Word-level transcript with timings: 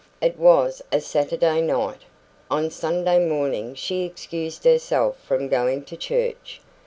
It 0.19 0.35
was 0.39 0.81
a 0.91 0.99
Saturday 0.99 1.61
night. 1.61 2.01
On 2.49 2.71
Sunday 2.71 3.19
morning 3.23 3.75
she 3.75 4.03
excused 4.03 4.63
herself 4.63 5.15
from 5.19 5.47
going 5.47 5.83
to 5.83 5.95
church. 5.95 6.59